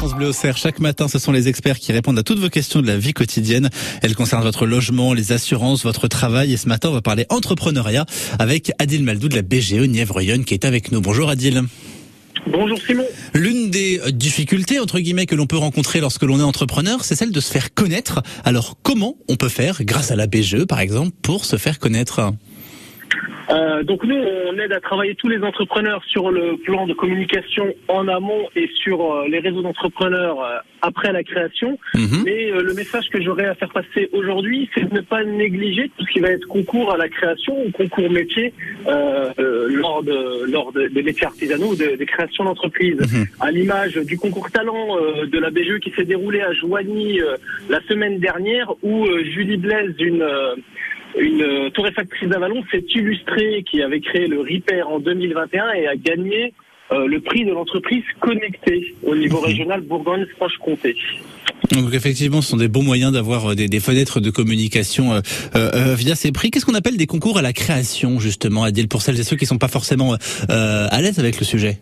France 0.00 0.14
Bleu 0.14 0.28
Auxerre, 0.28 0.56
chaque 0.56 0.80
matin, 0.80 1.08
ce 1.08 1.18
sont 1.18 1.30
les 1.30 1.48
experts 1.48 1.78
qui 1.78 1.92
répondent 1.92 2.18
à 2.18 2.22
toutes 2.22 2.38
vos 2.38 2.48
questions 2.48 2.80
de 2.80 2.86
la 2.86 2.96
vie 2.96 3.12
quotidienne. 3.12 3.68
Elles 4.00 4.14
concernent 4.14 4.42
votre 4.42 4.64
logement, 4.64 5.12
les 5.12 5.32
assurances, 5.32 5.84
votre 5.84 6.08
travail. 6.08 6.54
Et 6.54 6.56
ce 6.56 6.68
matin, 6.68 6.88
on 6.88 6.92
va 6.92 7.02
parler 7.02 7.26
entrepreneuriat 7.28 8.06
avec 8.38 8.72
Adil 8.78 9.04
Maldou 9.04 9.28
de 9.28 9.36
la 9.36 9.42
BGE 9.42 9.74
Nièvre-Yonne 9.74 10.46
qui 10.46 10.54
est 10.54 10.64
avec 10.64 10.90
nous. 10.90 11.02
Bonjour 11.02 11.28
Adil. 11.28 11.64
Bonjour 12.50 12.78
Simon. 12.80 13.04
L'une 13.34 13.70
des 13.70 14.00
difficultés, 14.12 14.80
entre 14.80 15.00
guillemets, 15.00 15.26
que 15.26 15.34
l'on 15.34 15.46
peut 15.46 15.58
rencontrer 15.58 16.00
lorsque 16.00 16.22
l'on 16.22 16.40
est 16.40 16.44
entrepreneur, 16.44 17.04
c'est 17.04 17.14
celle 17.14 17.30
de 17.30 17.40
se 17.40 17.52
faire 17.52 17.74
connaître. 17.74 18.22
Alors, 18.42 18.78
comment 18.82 19.16
on 19.28 19.36
peut 19.36 19.50
faire, 19.50 19.84
grâce 19.84 20.10
à 20.10 20.16
la 20.16 20.26
BGE 20.26 20.64
par 20.64 20.80
exemple, 20.80 21.10
pour 21.20 21.44
se 21.44 21.56
faire 21.56 21.78
connaître? 21.78 22.32
Euh, 23.50 23.82
donc 23.82 24.04
nous, 24.04 24.16
on 24.16 24.58
aide 24.58 24.72
à 24.72 24.80
travailler 24.80 25.14
tous 25.14 25.28
les 25.28 25.42
entrepreneurs 25.42 26.02
sur 26.06 26.30
le 26.30 26.56
plan 26.58 26.86
de 26.86 26.94
communication 26.94 27.74
en 27.88 28.06
amont 28.08 28.48
et 28.56 28.68
sur 28.82 29.00
euh, 29.14 29.26
les 29.28 29.38
réseaux 29.40 29.62
d'entrepreneurs 29.62 30.40
euh, 30.42 30.58
après 30.82 31.12
la 31.12 31.22
création. 31.22 31.78
Mhm. 31.94 32.22
Mais 32.24 32.50
euh, 32.52 32.62
le 32.62 32.74
message 32.74 33.08
que 33.10 33.20
j'aurais 33.20 33.46
à 33.46 33.54
faire 33.54 33.70
passer 33.72 34.08
aujourd'hui, 34.12 34.68
c'est 34.74 34.88
de 34.88 34.94
ne 34.94 35.00
pas 35.00 35.24
négliger 35.24 35.90
tout 35.96 36.04
ce 36.06 36.12
qui 36.12 36.20
va 36.20 36.28
être 36.30 36.46
concours 36.46 36.92
à 36.92 36.96
la 36.96 37.08
création 37.08 37.54
ou 37.66 37.70
concours 37.70 38.10
métier 38.10 38.52
lors, 38.86 40.02
de, 40.02 40.50
lors 40.50 40.72
de- 40.72 40.88
des 40.88 41.02
métiers 41.02 41.26
artisanaux 41.26 41.72
ou 41.72 41.76
de- 41.76 41.96
des 41.96 42.06
créations 42.06 42.44
d'entreprises. 42.44 43.00
Mhm. 43.00 43.26
À 43.40 43.50
l'image 43.50 43.94
du 43.96 44.16
concours 44.16 44.50
talent 44.50 44.96
euh, 44.96 45.26
de 45.26 45.38
la 45.38 45.50
BGE 45.50 45.78
qui 45.80 45.90
s'est 45.90 46.04
déroulé 46.04 46.40
à 46.40 46.52
Joigny 46.52 47.20
euh, 47.20 47.36
la 47.68 47.80
semaine 47.82 48.18
dernière 48.18 48.72
où 48.82 49.06
euh, 49.06 49.24
Julie 49.24 49.56
Blaise, 49.56 49.94
une... 49.98 50.22
euh, 51.16 51.20
une 51.20 51.42
euh, 51.42 51.70
torréfactrice 51.70 52.28
d'Avalon 52.28 52.62
s'est 52.70 52.84
illustrée 52.94 53.64
qui 53.70 53.82
avait 53.82 54.00
créé 54.00 54.26
le 54.26 54.40
Repair 54.40 54.88
en 54.88 55.00
2021 55.00 55.72
et 55.72 55.86
a 55.86 55.96
gagné 55.96 56.52
euh, 56.92 57.06
le 57.06 57.20
prix 57.20 57.44
de 57.44 57.52
l'entreprise 57.52 58.02
connectée 58.20 58.94
au 59.04 59.14
niveau 59.14 59.40
régional 59.40 59.80
Bourgogne-Franche-Comté. 59.82 60.96
Donc 61.72 61.94
effectivement, 61.94 62.42
ce 62.42 62.50
sont 62.50 62.56
des 62.56 62.68
bons 62.68 62.82
moyens 62.82 63.12
d'avoir 63.12 63.50
euh, 63.52 63.54
des, 63.54 63.68
des 63.68 63.80
fenêtres 63.80 64.20
de 64.20 64.30
communication 64.30 65.12
euh, 65.12 65.20
euh, 65.54 65.94
via 65.94 66.14
ces 66.14 66.32
prix. 66.32 66.50
Qu'est-ce 66.50 66.66
qu'on 66.66 66.74
appelle 66.74 66.96
des 66.96 67.06
concours 67.06 67.38
à 67.38 67.42
la 67.42 67.52
création, 67.52 68.18
justement, 68.18 68.64
Adil, 68.64 68.88
pour 68.88 69.02
celles 69.02 69.20
et 69.20 69.22
ceux 69.22 69.36
qui 69.36 69.46
sont 69.46 69.58
pas 69.58 69.68
forcément 69.68 70.14
euh, 70.14 70.88
à 70.90 71.00
l'aise 71.00 71.18
avec 71.18 71.38
le 71.38 71.44
sujet? 71.44 71.78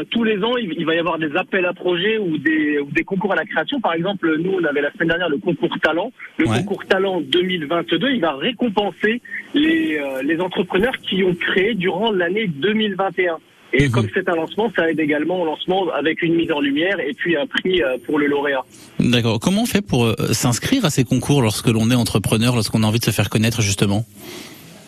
Euh, 0.00 0.04
tous 0.10 0.24
les 0.24 0.42
ans, 0.42 0.56
il, 0.56 0.72
il 0.78 0.84
va 0.86 0.94
y 0.94 0.98
avoir 0.98 1.18
des 1.18 1.34
appels 1.36 1.66
à 1.66 1.72
projets 1.72 2.18
ou 2.18 2.38
des, 2.38 2.78
ou 2.78 2.90
des 2.90 3.04
concours 3.04 3.32
à 3.32 3.36
la 3.36 3.44
création. 3.44 3.80
Par 3.80 3.94
exemple, 3.94 4.36
nous, 4.38 4.52
on 4.60 4.64
avait 4.64 4.80
la 4.82 4.92
semaine 4.92 5.08
dernière 5.08 5.28
le 5.28 5.38
concours 5.38 5.78
talent. 5.80 6.10
Le 6.38 6.46
Ouais. 6.48 6.58
concours 6.58 6.84
talent 6.86 7.20
2022, 7.20 8.10
il 8.10 8.20
va 8.20 8.32
récompenser 8.34 9.20
les, 9.54 9.98
euh, 9.98 10.22
les 10.22 10.40
entrepreneurs 10.40 10.96
qui 10.98 11.22
ont 11.24 11.34
créé 11.34 11.74
durant 11.74 12.10
l'année 12.12 12.46
2021. 12.46 13.38
Et 13.76 13.90
comme 13.90 14.06
c'est 14.14 14.28
un 14.28 14.36
lancement, 14.36 14.70
ça 14.76 14.88
aide 14.88 15.00
également 15.00 15.42
au 15.42 15.44
lancement 15.44 15.88
avec 15.92 16.22
une 16.22 16.34
mise 16.36 16.52
en 16.52 16.60
lumière 16.60 17.00
et 17.00 17.12
puis 17.12 17.36
un 17.36 17.46
prix 17.46 17.82
euh, 17.82 17.96
pour 18.06 18.20
le 18.20 18.26
lauréat. 18.28 18.62
D'accord. 19.00 19.40
Comment 19.40 19.62
on 19.62 19.66
fait 19.66 19.82
pour 19.84 20.04
euh, 20.04 20.14
s'inscrire 20.32 20.84
à 20.84 20.90
ces 20.90 21.02
concours 21.02 21.42
lorsque 21.42 21.66
l'on 21.66 21.90
est 21.90 21.96
entrepreneur, 21.96 22.54
lorsqu'on 22.54 22.84
a 22.84 22.86
envie 22.86 23.00
de 23.00 23.04
se 23.04 23.10
faire 23.10 23.28
connaître, 23.28 23.62
justement? 23.62 24.04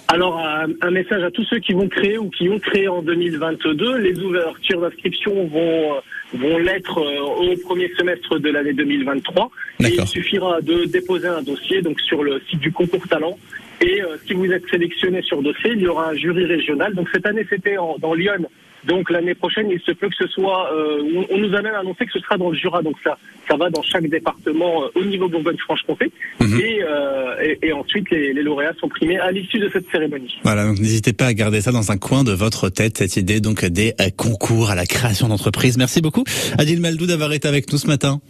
Alors, 0.08 0.38
un, 0.38 0.90
message 0.90 1.22
à 1.24 1.30
tous 1.30 1.44
ceux 1.44 1.58
qui 1.58 1.72
vont 1.72 1.88
créer 1.88 2.16
ou 2.16 2.30
qui 2.30 2.48
ont 2.48 2.58
créé 2.60 2.86
en 2.88 3.02
2022. 3.02 3.98
Les 3.98 4.18
ouvertures 4.20 4.80
d'inscription 4.80 5.46
vont, 5.48 5.94
euh, 5.96 6.00
vont 6.34 6.58
l'être 6.58 6.98
euh, 6.98 7.20
au 7.52 7.56
premier 7.64 7.90
semestre 7.98 8.38
de 8.38 8.50
l'année 8.50 8.72
2023. 8.72 9.50
Et 9.80 9.88
il 9.98 10.06
suffira 10.06 10.60
de 10.60 10.84
déposer 10.84 11.26
un 11.28 11.42
dossier 11.42 11.82
donc 11.82 12.00
sur 12.00 12.22
le 12.22 12.40
site 12.48 12.60
du 12.60 12.70
concours 12.72 13.06
talent. 13.08 13.36
Et 13.80 14.00
euh, 14.00 14.16
si 14.26 14.34
vous 14.34 14.50
êtes 14.52 14.66
sélectionné 14.70 15.22
sur 15.22 15.42
dossier, 15.42 15.72
il 15.72 15.82
y 15.82 15.88
aura 15.88 16.10
un 16.10 16.14
jury 16.14 16.44
régional. 16.46 16.94
Donc 16.94 17.08
cette 17.12 17.26
année, 17.26 17.44
c'était 17.50 17.76
en- 17.76 17.96
dans 17.98 18.14
Lyon. 18.14 18.46
Donc 18.84 19.10
l'année 19.10 19.34
prochaine, 19.34 19.68
il 19.70 19.80
se 19.80 19.90
peut 19.90 20.08
que 20.08 20.14
ce 20.14 20.28
soit. 20.28 20.70
euh, 20.72 21.02
on, 21.16 21.34
on 21.34 21.38
nous 21.38 21.54
a 21.56 21.60
même 21.60 21.74
annoncé 21.74 22.06
que 22.06 22.12
ce 22.12 22.20
sera 22.20 22.36
dans 22.38 22.50
le 22.50 22.56
Jura. 22.56 22.80
Donc 22.82 22.94
ça, 23.02 23.18
ça 23.48 23.56
va 23.56 23.68
dans 23.70 23.82
chaque 23.82 24.06
département 24.08 24.84
euh, 24.84 24.88
au 24.94 25.02
niveau 25.02 25.28
Bourgogne-Franche-Comté. 25.28 26.12
Mhm. 26.40 26.60
Et, 26.60 26.82
euh, 26.84 27.05
et, 27.46 27.58
et 27.68 27.72
ensuite, 27.72 28.10
les, 28.10 28.32
les 28.32 28.42
lauréats 28.42 28.74
sont 28.80 28.88
primés 28.88 29.18
à 29.18 29.30
l'issue 29.30 29.58
de 29.58 29.70
cette 29.72 29.90
cérémonie. 29.90 30.34
Voilà, 30.42 30.66
donc 30.66 30.78
n'hésitez 30.78 31.12
pas 31.12 31.26
à 31.26 31.34
garder 31.34 31.60
ça 31.60 31.72
dans 31.72 31.90
un 31.92 31.96
coin 31.96 32.24
de 32.24 32.32
votre 32.32 32.68
tête, 32.68 32.98
cette 32.98 33.16
idée 33.16 33.40
donc 33.40 33.64
des 33.64 33.94
euh, 34.00 34.10
concours 34.16 34.70
à 34.70 34.74
la 34.74 34.86
création 34.86 35.28
d'entreprise. 35.28 35.76
Merci 35.78 36.00
beaucoup, 36.00 36.24
Adil 36.58 36.80
Maldou, 36.80 37.06
d'avoir 37.06 37.32
été 37.32 37.48
avec 37.48 37.72
nous 37.72 37.78
ce 37.78 37.86
matin. 37.86 38.20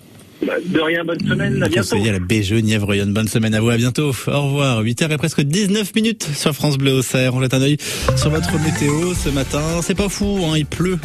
Bah, 0.47 0.53
De 0.67 0.81
rien, 0.81 1.03
bonne 1.05 1.21
semaine, 1.21 1.63
à 1.63 1.69
bientôt. 1.69 1.97
À 1.97 2.13
la 2.13 2.19
BGE 2.19 2.53
Nièvre-Yonne. 2.63 3.13
Bonne 3.15 3.29
semaine 3.29 3.55
à 3.55 3.61
vous, 3.61 3.71
à 3.71 3.77
bientôt. 3.79 4.09
Au 4.27 4.43
revoir. 4.43 4.83
8h 4.83 5.11
et 5.11 5.17
presque 5.17 5.41
19 5.41 5.95
minutes 5.95 6.29
sur 6.35 6.53
France 6.53 6.77
Bleu 6.77 6.93
Auxerre. 6.93 7.35
On 7.35 7.41
jette 7.41 7.55
un 7.55 7.63
œil 7.63 7.79
sur 8.17 8.29
votre 8.29 8.53
météo 8.61 9.15
ce 9.15 9.31
matin. 9.31 9.81
C'est 9.83 9.97
pas 9.97 10.11
fou, 10.11 10.39
hein, 10.45 10.59
il 10.59 10.67
pleut. 10.67 10.99